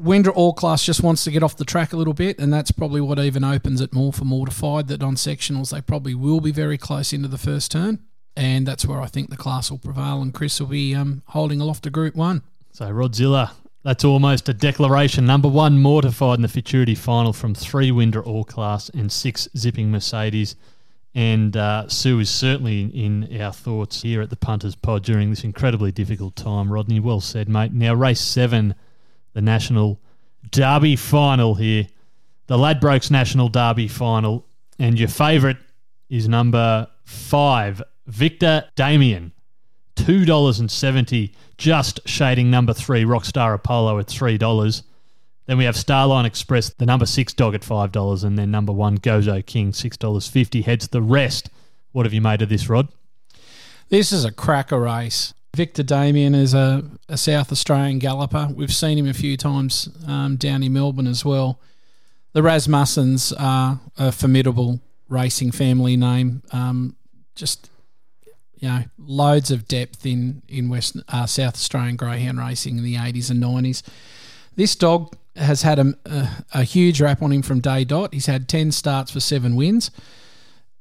Windra 0.00 0.32
All 0.34 0.52
Class 0.54 0.84
just 0.84 1.02
wants 1.02 1.24
to 1.24 1.30
get 1.30 1.42
off 1.42 1.56
the 1.56 1.64
track 1.64 1.92
a 1.92 1.96
little 1.96 2.14
bit, 2.14 2.38
and 2.38 2.52
that's 2.52 2.70
probably 2.70 3.00
what 3.00 3.18
even 3.18 3.44
opens 3.44 3.80
it 3.80 3.92
more 3.92 4.12
for 4.12 4.24
Mortified. 4.24 4.88
That 4.88 5.02
on 5.02 5.14
sectionals 5.16 5.72
they 5.72 5.80
probably 5.80 6.14
will 6.14 6.40
be 6.40 6.52
very 6.52 6.78
close 6.78 7.12
into 7.12 7.28
the 7.28 7.38
first 7.38 7.70
turn, 7.72 7.98
and 8.36 8.66
that's 8.66 8.86
where 8.86 9.00
I 9.00 9.06
think 9.06 9.30
the 9.30 9.36
class 9.36 9.70
will 9.70 9.78
prevail, 9.78 10.22
and 10.22 10.32
Chris 10.32 10.58
will 10.58 10.68
be 10.68 10.94
um, 10.94 11.22
holding 11.26 11.60
aloft 11.60 11.82
to 11.84 11.90
Group 11.90 12.14
One. 12.14 12.42
So 12.72 12.86
Rodzilla, 12.86 13.52
that's 13.82 14.04
almost 14.04 14.48
a 14.48 14.54
declaration. 14.54 15.26
Number 15.26 15.48
one, 15.48 15.82
Mortified 15.82 16.38
in 16.38 16.42
the 16.42 16.48
Futurity 16.48 16.94
final 16.94 17.32
from 17.32 17.54
three 17.54 17.90
Windra 17.90 18.26
All 18.26 18.44
Class 18.44 18.88
and 18.90 19.12
six 19.12 19.48
Zipping 19.56 19.90
Mercedes. 19.90 20.56
And 21.14 21.56
uh, 21.56 21.88
Sue 21.88 22.20
is 22.20 22.30
certainly 22.30 22.82
in 22.82 23.42
our 23.42 23.52
thoughts 23.52 24.02
here 24.02 24.22
at 24.22 24.30
the 24.30 24.36
Punters 24.36 24.76
Pod 24.76 25.02
during 25.02 25.30
this 25.30 25.42
incredibly 25.42 25.90
difficult 25.90 26.36
time. 26.36 26.72
Rodney, 26.72 27.00
well 27.00 27.20
said, 27.20 27.48
mate. 27.48 27.72
Now, 27.72 27.94
race 27.94 28.20
seven, 28.20 28.76
the 29.32 29.40
National 29.40 30.00
Derby 30.50 30.96
final 30.96 31.54
here. 31.54 31.86
The 32.46 32.56
Ladbrokes 32.56 33.10
National 33.10 33.48
Derby 33.48 33.88
final. 33.88 34.46
And 34.78 34.98
your 34.98 35.08
favourite 35.08 35.58
is 36.08 36.28
number 36.28 36.88
five, 37.04 37.82
Victor 38.06 38.64
Damien. 38.76 39.32
$2.70, 39.96 41.32
just 41.58 42.00
shading 42.06 42.50
number 42.50 42.72
three, 42.72 43.04
Rockstar 43.04 43.54
Apollo 43.54 43.98
at 43.98 44.06
$3. 44.06 44.82
Then 45.50 45.58
we 45.58 45.64
have 45.64 45.74
Starline 45.74 46.26
Express, 46.26 46.70
the 46.70 46.86
number 46.86 47.06
six 47.06 47.32
dog 47.32 47.56
at 47.56 47.64
five 47.64 47.90
dollars, 47.90 48.22
and 48.22 48.38
then 48.38 48.52
number 48.52 48.72
one 48.72 48.98
Gozo 48.98 49.44
King 49.44 49.72
six 49.72 49.96
dollars 49.96 50.28
fifty. 50.28 50.62
Heads 50.62 50.86
the 50.86 51.02
rest. 51.02 51.50
What 51.90 52.06
have 52.06 52.12
you 52.12 52.20
made 52.20 52.40
of 52.40 52.48
this, 52.48 52.68
Rod? 52.68 52.86
This 53.88 54.12
is 54.12 54.24
a 54.24 54.30
cracker 54.30 54.78
race. 54.78 55.34
Victor 55.54 55.82
Damien 55.82 56.34
is 56.34 56.54
a, 56.54 56.84
a 57.08 57.16
South 57.16 57.50
Australian 57.50 57.98
galloper. 57.98 58.48
We've 58.54 58.72
seen 58.72 58.98
him 58.98 59.08
a 59.08 59.14
few 59.14 59.36
times 59.36 59.88
um, 60.06 60.36
down 60.36 60.62
in 60.62 60.72
Melbourne 60.72 61.06
as 61.08 61.24
well. 61.24 61.60
The 62.32 62.40
Rasmussens 62.40 63.32
are 63.38 63.80
a 63.98 64.12
formidable 64.12 64.80
racing 65.08 65.50
family 65.50 65.96
name. 65.96 66.42
Um, 66.52 66.96
just 67.34 67.70
you 68.58 68.68
know, 68.68 68.84
loads 68.98 69.50
of 69.50 69.66
depth 69.66 70.06
in 70.06 70.42
in 70.48 70.68
West 70.68 70.96
uh, 71.08 71.26
South 71.26 71.54
Australian 71.54 71.96
greyhound 71.96 72.38
racing 72.38 72.78
in 72.78 72.84
the 72.84 72.96
eighties 72.96 73.30
and 73.30 73.40
nineties. 73.40 73.82
This 74.54 74.76
dog 74.76 75.16
has 75.36 75.62
had 75.62 75.78
a, 75.78 75.94
a, 76.06 76.28
a, 76.54 76.62
huge 76.64 77.00
rap 77.00 77.22
on 77.22 77.32
him 77.32 77.42
from 77.42 77.60
day 77.60 77.84
dot. 77.84 78.12
He's 78.12 78.26
had 78.26 78.48
10 78.48 78.72
starts 78.72 79.12
for 79.12 79.20
seven 79.20 79.54
wins. 79.54 79.90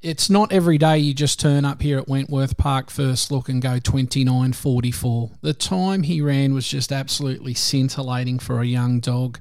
It's 0.02 0.30
not 0.30 0.52
every 0.52 0.78
day 0.78 0.98
you 0.98 1.14
just 1.14 1.40
turn 1.40 1.66
up 1.66 1.82
here 1.82 1.98
at 1.98 2.08
Wentworth 2.08 2.58
Park 2.58 2.90
first 2.90 3.32
look 3.32 3.50
and 3.50 3.62
go 3.62 3.80
29.44. 3.80 5.32
The 5.42 5.54
time 5.54 6.04
he 6.04 6.22
ran 6.22 6.54
was 6.54 6.68
just 6.68 6.92
absolutely 6.92 7.54
scintillating 7.54 8.40
for 8.40 8.62
a 8.62 8.66
young 8.66 9.00
dog. 9.00 9.40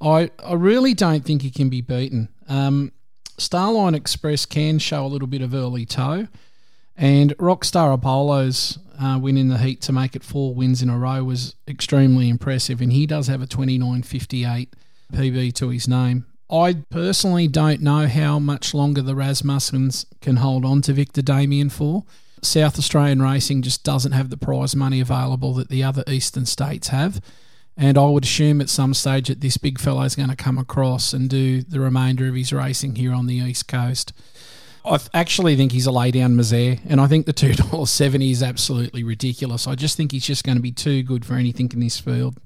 I, 0.00 0.30
I 0.42 0.54
really 0.54 0.94
don't 0.94 1.24
think 1.24 1.42
he 1.42 1.50
can 1.50 1.68
be 1.68 1.82
beaten. 1.82 2.30
Um, 2.48 2.92
Starline 3.36 3.94
Express 3.94 4.46
can 4.46 4.78
show 4.78 5.04
a 5.04 5.08
little 5.08 5.28
bit 5.28 5.42
of 5.42 5.54
early 5.54 5.84
toe, 5.84 6.28
and 6.96 7.36
Rockstar 7.36 7.92
Apollo's 7.92 8.78
uh, 9.00 9.18
win 9.20 9.36
in 9.36 9.48
the 9.48 9.58
heat 9.58 9.80
to 9.82 9.92
make 9.92 10.16
it 10.16 10.24
four 10.24 10.54
wins 10.54 10.82
in 10.82 10.90
a 10.90 10.98
row 10.98 11.24
was 11.24 11.54
extremely 11.68 12.28
impressive, 12.28 12.80
and 12.80 12.92
he 12.92 13.06
does 13.06 13.26
have 13.26 13.42
a 13.42 13.46
29.58 13.46 14.68
PB 15.12 15.52
to 15.54 15.68
his 15.68 15.88
name. 15.88 16.26
I 16.50 16.74
personally 16.90 17.48
don't 17.48 17.80
know 17.80 18.06
how 18.06 18.38
much 18.38 18.74
longer 18.74 19.02
the 19.02 19.14
Rasmussens 19.14 20.04
can 20.20 20.36
hold 20.36 20.64
on 20.64 20.82
to 20.82 20.92
Victor 20.92 21.22
Damien 21.22 21.70
for. 21.70 22.04
South 22.42 22.78
Australian 22.78 23.22
racing 23.22 23.62
just 23.62 23.84
doesn't 23.84 24.12
have 24.12 24.30
the 24.30 24.36
prize 24.36 24.74
money 24.74 25.00
available 25.00 25.54
that 25.54 25.68
the 25.68 25.84
other 25.84 26.02
eastern 26.08 26.46
states 26.46 26.88
have. 26.88 27.20
And 27.76 27.96
I 27.96 28.06
would 28.06 28.24
assume 28.24 28.60
at 28.60 28.68
some 28.68 28.94
stage 28.94 29.28
that 29.28 29.40
this 29.40 29.56
big 29.56 29.78
fellow 29.78 30.02
is 30.02 30.16
going 30.16 30.28
to 30.28 30.36
come 30.36 30.58
across 30.58 31.12
and 31.12 31.30
do 31.30 31.62
the 31.62 31.80
remainder 31.80 32.28
of 32.28 32.34
his 32.34 32.52
racing 32.52 32.96
here 32.96 33.12
on 33.12 33.26
the 33.26 33.36
east 33.36 33.68
coast. 33.68 34.12
I 34.84 34.98
actually 35.14 35.56
think 35.56 35.72
he's 35.72 35.86
a 35.86 35.92
lay 35.92 36.10
down 36.10 36.34
misère, 36.34 36.80
and 36.88 37.00
I 37.00 37.06
think 37.06 37.26
the 37.26 37.32
two 37.32 37.54
dollars 37.54 37.90
seventy 37.90 38.30
is 38.30 38.42
absolutely 38.42 39.04
ridiculous. 39.04 39.66
I 39.66 39.74
just 39.74 39.96
think 39.96 40.12
he's 40.12 40.26
just 40.26 40.44
going 40.44 40.56
to 40.56 40.62
be 40.62 40.72
too 40.72 41.02
good 41.02 41.24
for 41.24 41.34
anything 41.34 41.70
in 41.72 41.80
this 41.80 42.00
field. 42.00 42.38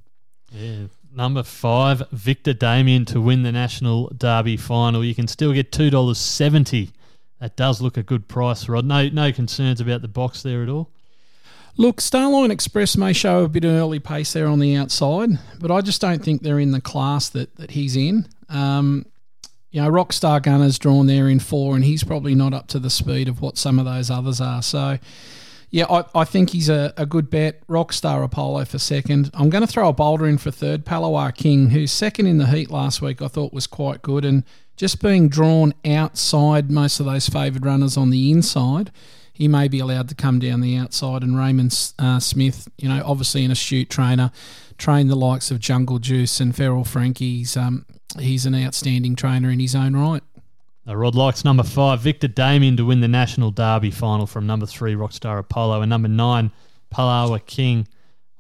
Yeah, 0.51 0.87
number 1.17 1.43
five, 1.43 2.03
Victor 2.11 2.53
Damien 2.53 3.05
to 3.07 3.21
win 3.21 3.43
the 3.43 3.53
National 3.53 4.09
Derby 4.09 4.57
final. 4.57 5.05
You 5.05 5.15
can 5.15 5.29
still 5.29 5.53
get 5.53 5.73
two 5.73 5.91
dollars 5.91 6.19
seventy. 6.19 6.91
That 7.41 7.57
does 7.57 7.81
look 7.81 7.97
a 7.97 8.03
good 8.03 8.29
price, 8.29 8.69
Rod. 8.69 8.85
No, 8.85 9.09
no 9.09 9.33
concerns 9.33 9.81
about 9.81 10.03
the 10.03 10.09
box 10.09 10.43
there 10.43 10.63
at 10.63 10.69
all. 10.69 10.91
Look, 11.77 11.97
Starline 11.97 12.51
Express 12.51 12.97
may 12.97 13.13
show 13.13 13.43
a 13.43 13.49
bit 13.49 13.65
of 13.65 13.73
early 13.73 13.99
pace 13.99 14.33
there 14.33 14.47
on 14.47 14.61
the 14.61 14.77
outside, 14.77 15.31
but 15.59 15.73
I 15.73 15.81
just 15.81 16.01
don't 16.01 16.25
think 16.25 16.43
they're 16.43 16.61
in 16.61 16.71
the 16.71 16.81
class 16.81 17.29
that, 17.31 17.57
that 17.57 17.73
he's 17.73 17.97
in. 17.97 18.29
Um, 18.49 19.07
you 19.73 19.83
know, 19.83 19.91
Rockstar 19.91 20.41
Gunner's 20.41 20.79
drawn 20.79 21.09
there 21.09 21.29
in 21.29 21.41
four, 21.41 21.75
and 21.75 21.85
he's 21.85 22.05
probably 22.05 22.37
not 22.37 22.55
up 22.55 22.69
to 22.69 22.79
the 22.79 22.91
speed 22.91 23.27
of 23.29 23.41
what 23.41 23.59
some 23.59 23.81
of 23.81 23.85
those 23.85 24.09
others 24.09 24.41
are. 24.41 24.63
So, 24.63 24.99
yeah, 25.75 25.87
I, 25.91 26.05
I 26.21 26.25
think 26.25 26.51
he's 26.51 26.69
a, 26.69 26.95
a 26.97 27.05
good 27.05 27.29
bet. 27.31 27.67
Rockstar 27.67 28.23
Apollo 28.23 28.67
for 28.67 28.79
second. 28.79 29.29
I'm 29.35 29.51
going 29.51 29.63
to 29.63 29.67
throw 29.67 29.89
a 29.89 29.93
boulder 29.93 30.25
in 30.25 30.39
for 30.39 30.53
third. 30.53 30.85
Palawa 30.85 31.35
King, 31.35 31.71
who's 31.71 31.91
second 31.91 32.29
in 32.29 32.39
the 32.39 32.47
heat 32.47 32.71
last 32.71 33.03
week, 33.03 33.21
I 33.21 33.27
thought 33.27 33.53
was 33.53 33.67
quite 33.67 34.01
good. 34.01 34.25
And 34.25 34.45
just 34.77 35.03
being 35.03 35.29
drawn 35.29 35.75
outside 35.85 36.71
most 36.71 37.01
of 37.01 37.07
those 37.07 37.29
favoured 37.29 37.67
runners 37.67 37.97
on 37.97 38.11
the 38.11 38.31
inside, 38.31 38.93
he 39.33 39.49
may 39.49 39.67
be 39.67 39.81
allowed 39.81 40.09
to 40.11 40.15
come 40.15 40.39
down 40.39 40.61
the 40.61 40.77
outside. 40.77 41.25
And 41.25 41.37
Raymond 41.37 41.77
uh, 41.99 42.21
Smith, 42.21 42.69
you 42.79 42.89
know, 42.89 43.03
obviously 43.05 43.45
an 43.45 43.51
astute 43.51 43.91
trainer, 43.91 44.31
trained 44.79 45.11
the 45.11 45.17
likes 45.17 45.51
of 45.51 45.59
Jungle 45.59 45.99
Juice 45.99 46.39
and 46.39 46.55
Feral 46.55 46.85
Frankie's. 46.85 47.57
Um, 47.57 47.85
he's 48.17 48.47
an 48.47 48.55
outstanding 48.55 49.17
trainer 49.17 49.51
in 49.51 49.59
his 49.59 49.75
own 49.75 49.97
right. 49.97 50.23
Rod 50.87 51.15
likes 51.15 51.45
number 51.45 51.63
five, 51.63 52.01
Victor 52.01 52.29
Damien 52.29 52.77
to 52.77 52.85
win 52.85 53.01
the 53.01 53.09
National 53.09 53.51
Derby 53.51 53.91
final 53.91 54.27
from 54.27 54.47
number 54.47 54.67
three, 54.67 54.95
Rockstar 54.95 55.39
Apollo, 55.39 55.81
and 55.81 55.91
number 55.91 56.09
nine, 56.09 56.51
Palawa 56.93 57.45
King. 57.47 57.89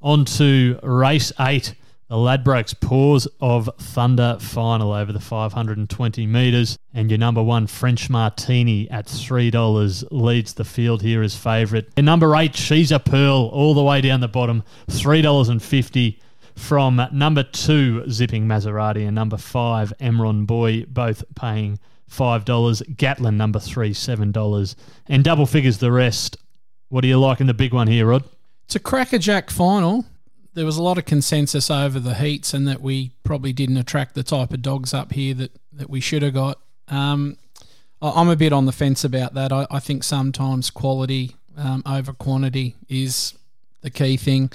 On 0.02 0.26
to 0.26 0.78
race 0.82 1.32
eight, 1.40 1.74
the 2.08 2.16
Ladbrokes 2.16 2.78
Paws 2.78 3.26
of 3.40 3.70
Thunder 3.78 4.36
final 4.38 4.92
over 4.92 5.10
the 5.10 5.20
520 5.20 6.26
metres. 6.26 6.78
And 6.92 7.10
your 7.10 7.18
number 7.18 7.42
one, 7.42 7.66
French 7.66 8.10
Martini, 8.10 8.90
at 8.90 9.06
$3 9.06 10.04
leads 10.10 10.52
the 10.52 10.64
field 10.64 11.00
here 11.00 11.22
as 11.22 11.34
favourite. 11.34 11.86
And 11.96 12.04
number 12.04 12.36
eight, 12.36 12.54
She's 12.54 12.92
a 12.92 12.98
Pearl, 12.98 13.48
all 13.52 13.72
the 13.72 13.82
way 13.82 14.02
down 14.02 14.20
the 14.20 14.28
bottom, 14.28 14.62
$3.50 14.88 16.18
from 16.54 17.08
number 17.10 17.42
two, 17.42 18.08
Zipping 18.10 18.46
Maserati, 18.46 19.06
and 19.06 19.14
number 19.14 19.38
five, 19.38 19.92
Emron 19.98 20.46
Boy, 20.46 20.84
both 20.84 21.24
paying 21.34 21.78
$5. 22.10 22.96
Gatlin, 22.96 23.36
number 23.36 23.58
three, 23.58 23.92
$7. 23.92 24.74
And 25.08 25.24
double 25.24 25.46
figures 25.46 25.78
the 25.78 25.92
rest. 25.92 26.36
What 26.88 27.00
do 27.00 27.08
you 27.08 27.18
like 27.18 27.40
in 27.40 27.46
the 27.46 27.54
big 27.54 27.72
one 27.72 27.88
here, 27.88 28.06
Rod? 28.06 28.24
It's 28.66 28.76
a 28.76 28.80
crackerjack 28.80 29.50
final. 29.50 30.04
There 30.54 30.64
was 30.64 30.76
a 30.76 30.82
lot 30.82 30.98
of 30.98 31.04
consensus 31.04 31.70
over 31.70 31.98
the 31.98 32.14
heats 32.14 32.54
and 32.54 32.68
that 32.68 32.80
we 32.80 33.10
probably 33.24 33.52
didn't 33.52 33.76
attract 33.76 34.14
the 34.14 34.22
type 34.22 34.52
of 34.52 34.62
dogs 34.62 34.94
up 34.94 35.12
here 35.12 35.34
that, 35.34 35.52
that 35.72 35.90
we 35.90 36.00
should 36.00 36.22
have 36.22 36.34
got. 36.34 36.60
Um, 36.88 37.36
I'm 38.00 38.28
a 38.28 38.36
bit 38.36 38.52
on 38.52 38.66
the 38.66 38.72
fence 38.72 39.02
about 39.02 39.34
that. 39.34 39.52
I, 39.52 39.66
I 39.70 39.80
think 39.80 40.04
sometimes 40.04 40.70
quality 40.70 41.36
um, 41.56 41.82
over 41.86 42.12
quantity 42.12 42.76
is 42.88 43.34
the 43.80 43.90
key 43.90 44.16
thing. 44.16 44.50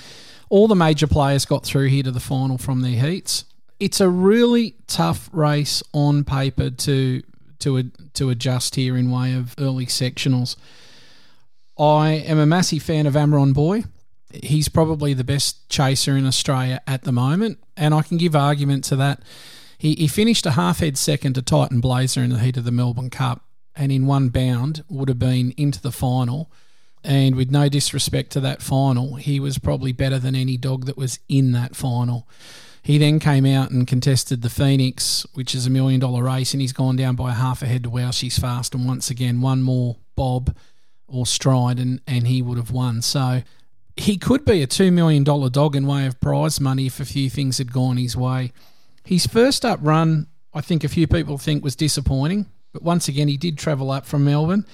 All 0.49 0.67
the 0.67 0.75
major 0.75 1.07
players 1.07 1.45
got 1.45 1.63
through 1.63 1.87
here 1.87 2.03
to 2.03 2.11
the 2.11 2.19
final 2.19 2.57
from 2.57 2.81
their 2.81 2.99
heats. 2.99 3.45
It's 3.79 4.01
a 4.01 4.09
really 4.09 4.75
tough 4.87 5.29
race 5.31 5.81
on 5.93 6.23
paper 6.23 6.69
to 6.69 7.23
to 7.59 7.91
to 8.13 8.29
adjust 8.29 8.75
here 8.75 8.97
in 8.97 9.11
way 9.11 9.33
of 9.33 9.55
early 9.57 9.85
sectionals. 9.85 10.55
I 11.77 12.09
am 12.09 12.37
a 12.37 12.45
massive 12.45 12.83
fan 12.83 13.05
of 13.05 13.13
Amron 13.13 13.53
Boy. 13.53 13.83
He's 14.31 14.69
probably 14.69 15.13
the 15.13 15.23
best 15.23 15.69
chaser 15.69 16.15
in 16.15 16.25
Australia 16.25 16.81
at 16.85 17.03
the 17.03 17.11
moment, 17.11 17.59
and 17.77 17.93
I 17.93 18.01
can 18.01 18.17
give 18.17 18.35
argument 18.35 18.83
to 18.85 18.95
that. 18.97 19.21
He, 19.77 19.95
he 19.95 20.07
finished 20.07 20.45
a 20.45 20.51
half 20.51 20.79
head 20.79 20.97
second 20.97 21.33
to 21.35 21.41
Titan 21.41 21.79
Blazer 21.79 22.21
in 22.21 22.31
the 22.31 22.39
heat 22.39 22.57
of 22.57 22.65
the 22.65 22.71
Melbourne 22.71 23.09
Cup, 23.09 23.45
and 23.75 23.91
in 23.91 24.05
one 24.05 24.27
bound 24.27 24.83
would 24.89 25.07
have 25.07 25.19
been 25.19 25.53
into 25.57 25.81
the 25.81 25.91
final. 25.91 26.51
And 27.01 27.35
with 27.35 27.49
no 27.49 27.69
disrespect 27.69 28.31
to 28.31 28.41
that 28.41 28.61
final, 28.61 29.15
he 29.15 29.39
was 29.39 29.57
probably 29.57 29.93
better 29.93 30.19
than 30.19 30.35
any 30.35 30.57
dog 30.57 30.85
that 30.85 30.97
was 30.97 31.19
in 31.29 31.53
that 31.53 31.77
final. 31.77 32.27
He 32.81 32.97
then 32.97 33.19
came 33.19 33.45
out 33.45 33.71
and 33.71 33.87
contested 33.87 34.41
the 34.41 34.49
Phoenix, 34.49 35.25
which 35.33 35.53
is 35.53 35.65
a 35.65 35.69
million 35.69 35.99
dollar 35.99 36.23
race, 36.23 36.53
and 36.53 36.61
he's 36.61 36.73
gone 36.73 36.95
down 36.95 37.15
by 37.15 37.31
half 37.31 37.61
a 37.61 37.65
head 37.65 37.83
to 37.83 38.11
She's 38.11 38.39
Fast. 38.39 38.73
And 38.73 38.87
once 38.87 39.09
again, 39.09 39.41
one 39.41 39.61
more 39.61 39.97
bob 40.15 40.55
or 41.07 41.25
stride, 41.25 41.79
and, 41.79 42.01
and 42.07 42.27
he 42.27 42.41
would 42.41 42.57
have 42.57 42.71
won. 42.71 43.01
So 43.01 43.41
he 43.95 44.17
could 44.17 44.45
be 44.45 44.61
a 44.61 44.67
$2 44.67 44.93
million 44.93 45.23
dog 45.23 45.75
in 45.75 45.85
way 45.85 46.05
of 46.05 46.19
prize 46.21 46.59
money 46.59 46.85
if 46.85 46.99
a 46.99 47.05
few 47.05 47.29
things 47.29 47.57
had 47.57 47.73
gone 47.73 47.97
his 47.97 48.15
way. 48.15 48.53
His 49.03 49.27
first 49.27 49.65
up 49.65 49.79
run, 49.81 50.27
I 50.53 50.61
think 50.61 50.83
a 50.83 50.89
few 50.89 51.07
people 51.07 51.37
think 51.37 51.63
was 51.63 51.75
disappointing, 51.75 52.45
but 52.71 52.83
once 52.83 53.07
again, 53.07 53.27
he 53.27 53.37
did 53.37 53.57
travel 53.57 53.91
up 53.91 54.05
from 54.05 54.23
Melbourne. 54.23 54.65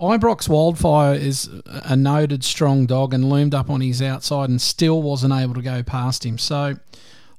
Ibrox 0.00 0.48
Wildfire 0.48 1.14
is 1.14 1.48
a 1.66 1.94
noted 1.94 2.42
strong 2.42 2.86
dog 2.86 3.14
and 3.14 3.28
loomed 3.28 3.54
up 3.54 3.70
on 3.70 3.80
his 3.80 4.02
outside 4.02 4.50
and 4.50 4.60
still 4.60 5.00
wasn't 5.00 5.32
able 5.32 5.54
to 5.54 5.62
go 5.62 5.82
past 5.82 6.26
him. 6.26 6.38
So 6.38 6.76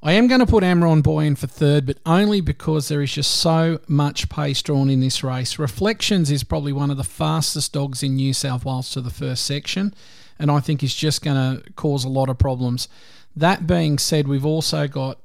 I 0.06 0.12
am 0.14 0.28
going 0.28 0.42
to 0.42 0.46
put 0.46 0.66
Amron 0.66 1.02
Boy 1.02 1.24
in 1.24 1.38
for 1.38 1.48
third, 1.48 1.86
but 1.86 1.98
only 2.06 2.42
because 2.42 2.90
there 2.90 3.02
is 3.02 3.14
just 3.14 3.32
so 3.32 3.80
much 3.88 4.28
pace 4.28 4.62
drawn 4.62 4.90
in 4.90 5.00
this 5.00 5.24
race. 5.24 5.58
Reflections 5.58 6.30
is 6.30 6.44
probably 6.44 6.74
one 6.74 6.92
of 6.92 6.98
the 6.98 7.06
fastest 7.06 7.72
dogs 7.72 8.04
in 8.04 8.18
New 8.18 8.34
South 8.34 8.66
Wales 8.66 8.92
to 8.92 9.00
the 9.00 9.10
first 9.10 9.46
section, 9.46 9.94
and 10.38 10.52
I 10.52 10.60
think 10.60 10.84
is 10.84 10.94
just 10.94 11.24
going 11.24 11.38
to 11.38 11.72
cause 11.76 12.04
a 12.04 12.10
lot 12.10 12.28
of 12.28 12.38
problems. 12.38 12.90
That 13.34 13.66
being 13.66 13.98
said, 13.98 14.28
we've 14.28 14.46
also 14.46 14.90
got 14.90 15.20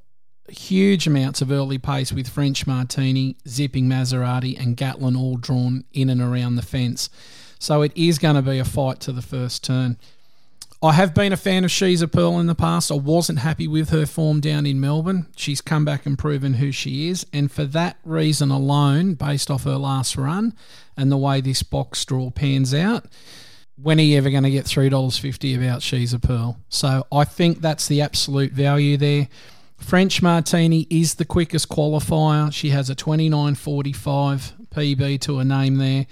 huge 0.49 1.09
amounts 1.09 1.43
of 1.43 1.51
early 1.51 1.79
pace 1.79 2.13
with 2.13 2.29
French 2.29 2.65
Martini, 2.65 3.35
Zipping 3.49 3.89
Maserati, 3.89 4.57
and 4.57 4.77
Gatlin 4.77 5.17
all 5.17 5.39
drawn 5.39 5.87
in 5.93 6.09
and 6.09 6.21
around 6.21 6.55
the 6.55 6.63
fence. 6.63 7.11
So 7.59 7.83
it 7.83 7.91
is 7.97 8.21
going 8.21 8.37
to 8.37 8.43
be 8.43 8.61
a 8.61 8.65
fight 8.65 9.01
to 9.01 9.13
the 9.13 9.23
first 9.23 9.65
turn. 9.65 9.99
I 10.81 10.93
have 10.93 11.13
been 11.13 11.33
a 11.33 11.37
fan 11.37 11.65
of 11.65 11.73
She's 11.73 12.03
a 12.03 12.09
Pearl 12.09 12.39
in 12.39 12.47
the 12.47 12.55
past. 12.55 12.93
I 12.93 12.95
wasn't 12.95 13.41
happy 13.41 13.67
with 13.67 13.91
her 13.91 14.07
form 14.07 14.39
down 14.39 14.65
in 14.65 14.81
Melbourne. 14.81 15.27
She's 15.35 15.61
come 15.61 15.85
back 15.85 16.07
and 16.07 16.17
proven 16.17 16.55
who 16.55 16.71
she 16.71 17.09
is. 17.09 17.27
And 17.33 17.51
for 17.51 17.65
that 17.65 17.97
reason 18.05 18.53
alone, 18.53 19.15
based 19.15 19.51
off 19.51 19.65
her 19.65 19.77
last 19.77 20.17
run 20.17 20.55
and 20.97 21.11
the 21.11 21.17
way 21.17 21.41
this 21.41 21.65
box 21.65 22.05
draw 22.05 22.31
pans 22.31 22.73
out, 22.73 23.07
when 23.75 23.99
are 23.99 24.05
you 24.05 24.19
ever 24.19 24.31
going 24.31 24.45
to 24.45 24.53
get 24.53 24.67
$3.50 24.67 25.57
about 25.57 25.83
She's 25.83 26.13
a 26.13 26.21
Pearl? 26.21 26.61
So 26.69 27.05
I 27.11 27.25
think 27.25 27.61
that's 27.61 27.89
the 27.89 28.01
absolute 28.01 28.53
value 28.53 28.97
there. 28.97 29.27
French 29.79 30.23
Martini 30.23 30.87
is 30.91 31.17
the 31.17 31.25
quickest 31.25 31.69
qualifier. 31.69 32.53
She 32.53 32.71
has 32.71 32.89
a 32.89 32.95
29.45 32.95 34.53
PB 34.71 35.21
to 35.23 35.39
her 35.39 35.45
name 35.45 35.79
there. 35.79 36.07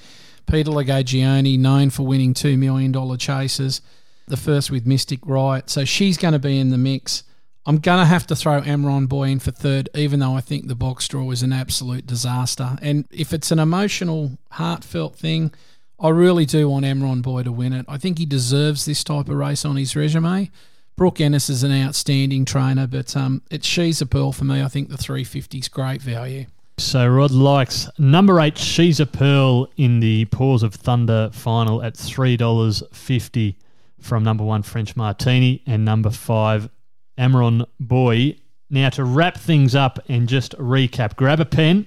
Peter 0.50 0.72
Lagogiannis, 0.72 1.56
known 1.56 1.90
for 1.90 2.04
winning 2.04 2.34
$2 2.34 2.58
million 2.58 3.16
chases, 3.16 3.80
the 4.26 4.36
first 4.36 4.70
with 4.70 4.86
Mystic 4.86 5.20
Riot. 5.24 5.70
So 5.70 5.84
she's 5.84 6.16
going 6.16 6.32
to 6.32 6.38
be 6.38 6.58
in 6.58 6.70
the 6.70 6.78
mix. 6.78 7.22
I'm 7.64 7.78
going 7.78 7.98
to 7.98 8.04
have 8.04 8.26
to 8.28 8.36
throw 8.36 8.60
Amron 8.60 9.08
Boy 9.08 9.28
in 9.28 9.40
for 9.40 9.50
third, 9.50 9.88
even 9.94 10.20
though 10.20 10.34
I 10.34 10.40
think 10.40 10.68
the 10.68 10.74
box 10.74 11.08
draw 11.08 11.30
is 11.32 11.42
an 11.42 11.52
absolute 11.52 12.06
disaster. 12.06 12.76
And 12.80 13.06
if 13.10 13.32
it's 13.32 13.50
an 13.50 13.58
emotional, 13.58 14.38
heartfelt 14.52 15.16
thing, 15.16 15.52
I 15.98 16.10
really 16.10 16.46
do 16.46 16.68
want 16.68 16.84
Amron 16.84 17.22
Boy 17.22 17.42
to 17.42 17.50
win 17.50 17.72
it. 17.72 17.86
I 17.88 17.98
think 17.98 18.18
he 18.18 18.26
deserves 18.26 18.84
this 18.84 19.02
type 19.02 19.28
of 19.28 19.36
race 19.36 19.64
on 19.64 19.76
his 19.76 19.96
resume. 19.96 20.50
Brooke 20.94 21.20
Ennis 21.20 21.50
is 21.50 21.62
an 21.62 21.72
outstanding 21.72 22.44
trainer, 22.44 22.86
but 22.86 23.16
um, 23.16 23.42
it's 23.50 23.66
she's 23.66 24.00
a 24.00 24.06
pearl 24.06 24.32
for 24.32 24.44
me. 24.44 24.62
I 24.62 24.68
think 24.68 24.88
the 24.88 24.96
350 24.96 25.58
is 25.58 25.68
great 25.68 26.00
value. 26.00 26.46
So 26.78 27.06
Rod 27.08 27.30
likes 27.30 27.88
number 27.98 28.38
eight, 28.38 28.58
She's 28.58 29.00
a 29.00 29.06
Pearl 29.06 29.66
in 29.78 30.00
the 30.00 30.26
Paws 30.26 30.62
of 30.62 30.74
Thunder 30.74 31.30
final 31.32 31.82
at 31.82 31.94
$3.50 31.94 33.54
from 34.00 34.24
number 34.24 34.44
one, 34.44 34.62
French 34.62 34.96
Martini, 34.96 35.62
and 35.66 35.84
number 35.84 36.10
five, 36.10 36.68
Amaron 37.18 37.66
Boy. 37.80 38.36
Now, 38.68 38.90
to 38.90 39.04
wrap 39.04 39.36
things 39.36 39.74
up 39.74 39.98
and 40.08 40.28
just 40.28 40.52
recap, 40.58 41.16
grab 41.16 41.40
a 41.40 41.44
pen 41.44 41.86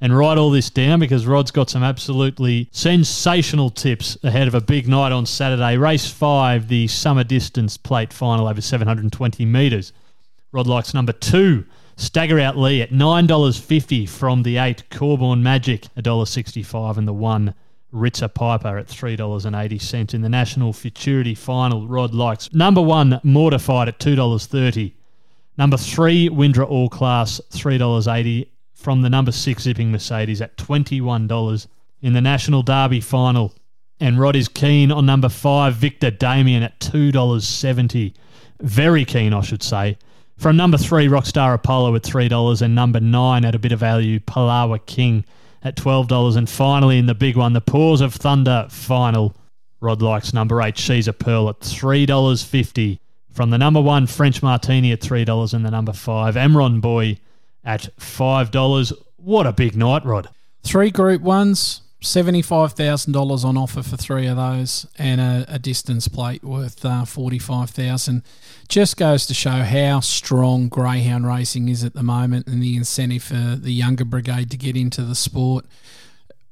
and 0.00 0.16
write 0.16 0.38
all 0.38 0.50
this 0.50 0.70
down 0.70 1.00
because 1.00 1.26
Rod's 1.26 1.50
got 1.50 1.70
some 1.70 1.82
absolutely 1.82 2.68
sensational 2.70 3.70
tips 3.70 4.16
ahead 4.22 4.46
of 4.46 4.54
a 4.54 4.60
big 4.60 4.86
night 4.86 5.12
on 5.12 5.26
Saturday. 5.26 5.76
Race 5.76 6.10
five, 6.10 6.68
the 6.68 6.86
summer 6.86 7.24
distance 7.24 7.76
plate 7.76 8.12
final 8.12 8.46
over 8.46 8.60
720 8.60 9.44
metres. 9.44 9.92
Rod 10.52 10.66
likes 10.66 10.94
number 10.94 11.12
two, 11.12 11.64
Stagger 11.96 12.38
Out 12.38 12.56
Lee 12.56 12.80
at 12.80 12.90
$9.50 12.90 14.08
from 14.08 14.42
the 14.44 14.56
eight, 14.58 14.88
Corborn 14.88 15.42
Magic, 15.42 15.82
$1.65, 15.96 16.96
and 16.96 17.08
the 17.08 17.12
one, 17.12 17.54
Ritzer 17.92 18.32
Piper 18.32 18.76
at 18.76 18.86
$3.80 18.86 20.14
in 20.14 20.22
the 20.22 20.28
National 20.28 20.72
Futurity 20.72 21.34
Final. 21.34 21.86
Rod 21.86 22.14
likes 22.14 22.52
number 22.52 22.82
one, 22.82 23.20
Mortified 23.22 23.88
at 23.88 23.98
$2.30. 23.98 24.92
Number 25.56 25.76
three, 25.76 26.28
Windra 26.28 26.68
All 26.68 26.88
Class, 26.88 27.40
$3.80 27.50 28.48
from 28.74 29.02
the 29.02 29.10
number 29.10 29.32
six 29.32 29.64
Zipping 29.64 29.90
Mercedes 29.90 30.40
at 30.40 30.56
$21 30.56 31.66
in 32.02 32.12
the 32.12 32.20
National 32.20 32.62
Derby 32.62 33.00
final. 33.00 33.54
And 33.98 34.20
Rod 34.20 34.36
is 34.36 34.48
keen 34.48 34.92
on 34.92 35.06
number 35.06 35.28
five, 35.28 35.74
Victor 35.74 36.10
Damien 36.10 36.62
at 36.62 36.78
$2.70. 36.78 38.14
Very 38.60 39.04
keen, 39.04 39.32
I 39.32 39.40
should 39.40 39.62
say. 39.62 39.98
From 40.36 40.56
number 40.56 40.78
three, 40.78 41.08
Rockstar 41.08 41.54
Apollo 41.54 41.96
at 41.96 42.02
$3, 42.02 42.62
and 42.62 42.74
number 42.74 43.00
nine 43.00 43.44
at 43.44 43.56
a 43.56 43.58
bit 43.58 43.72
of 43.72 43.80
value, 43.80 44.20
Palawa 44.20 44.78
King 44.86 45.24
at 45.62 45.76
$12. 45.76 46.36
And 46.36 46.48
finally, 46.48 46.98
in 46.98 47.06
the 47.06 47.14
big 47.14 47.36
one, 47.36 47.52
the 47.52 47.60
Paws 47.60 48.00
of 48.00 48.14
Thunder 48.14 48.66
final. 48.70 49.34
Rod 49.80 50.02
likes 50.02 50.32
number 50.34 50.60
eight, 50.60 50.76
She's 50.76 51.08
a 51.08 51.12
Pearl 51.12 51.48
at 51.48 51.60
$3.50. 51.60 52.98
From 53.30 53.50
the 53.50 53.58
number 53.58 53.80
one, 53.80 54.06
French 54.06 54.42
Martini 54.42 54.90
at 54.90 55.00
$3, 55.00 55.54
and 55.54 55.64
the 55.64 55.70
number 55.70 55.92
five, 55.92 56.34
Emron 56.34 56.80
Boy 56.80 57.18
at 57.64 57.88
$5. 58.00 58.92
What 59.16 59.46
a 59.46 59.52
big 59.52 59.76
night, 59.76 60.04
Rod. 60.04 60.28
Three 60.64 60.90
Group 60.90 61.22
Ones, 61.22 61.82
$75,000 62.00 63.44
on 63.44 63.56
offer 63.56 63.82
for 63.82 63.96
three 63.96 64.26
of 64.26 64.36
those, 64.36 64.86
and 64.98 65.20
a, 65.20 65.44
a 65.48 65.58
distance 65.58 66.06
plate 66.06 66.44
worth 66.44 66.84
uh, 66.84 67.04
45000 67.04 68.22
Just 68.68 68.96
goes 68.96 69.26
to 69.26 69.34
show 69.34 69.50
how 69.50 70.00
strong 70.00 70.68
greyhound 70.68 71.26
racing 71.26 71.68
is 71.68 71.82
at 71.82 71.94
the 71.94 72.02
moment 72.04 72.46
and 72.46 72.62
the 72.62 72.76
incentive 72.76 73.24
for 73.24 73.56
the 73.56 73.72
younger 73.72 74.04
brigade 74.04 74.50
to 74.52 74.56
get 74.56 74.76
into 74.76 75.02
the 75.02 75.16
sport. 75.16 75.66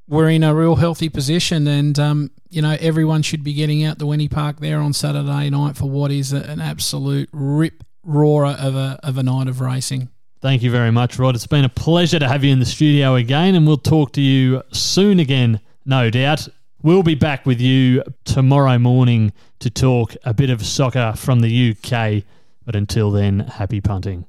We're 0.08 0.30
in 0.30 0.42
a 0.42 0.54
real 0.54 0.76
healthy 0.76 1.08
position, 1.08 1.66
and 1.66 1.98
um, 1.98 2.30
you 2.48 2.62
know 2.62 2.76
everyone 2.80 3.22
should 3.22 3.42
be 3.42 3.52
getting 3.52 3.84
out 3.84 3.98
to 3.98 4.06
Winnie 4.06 4.28
Park 4.28 4.60
there 4.60 4.78
on 4.78 4.92
Saturday 4.92 5.50
night 5.50 5.76
for 5.76 5.90
what 5.90 6.12
is 6.12 6.32
an 6.32 6.60
absolute 6.60 7.28
rip 7.32 7.82
roarer 8.04 8.56
of 8.58 8.76
a 8.76 9.00
of 9.02 9.18
a 9.18 9.22
night 9.24 9.48
of 9.48 9.60
racing. 9.60 10.08
Thank 10.46 10.62
you 10.62 10.70
very 10.70 10.92
much, 10.92 11.18
Rod. 11.18 11.34
It's 11.34 11.48
been 11.48 11.64
a 11.64 11.68
pleasure 11.68 12.20
to 12.20 12.28
have 12.28 12.44
you 12.44 12.52
in 12.52 12.60
the 12.60 12.66
studio 12.66 13.16
again, 13.16 13.56
and 13.56 13.66
we'll 13.66 13.78
talk 13.78 14.12
to 14.12 14.20
you 14.20 14.62
soon 14.72 15.18
again, 15.18 15.58
no 15.84 16.08
doubt. 16.08 16.46
We'll 16.80 17.02
be 17.02 17.16
back 17.16 17.46
with 17.46 17.60
you 17.60 18.04
tomorrow 18.24 18.78
morning 18.78 19.32
to 19.58 19.70
talk 19.70 20.14
a 20.22 20.32
bit 20.32 20.50
of 20.50 20.64
soccer 20.64 21.14
from 21.16 21.40
the 21.40 21.72
UK. 21.72 22.22
But 22.64 22.76
until 22.76 23.10
then, 23.10 23.40
happy 23.40 23.80
punting. 23.80 24.24